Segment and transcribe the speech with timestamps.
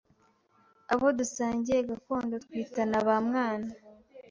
[0.93, 3.69] abo dusangiye Gakondo twitana bamwana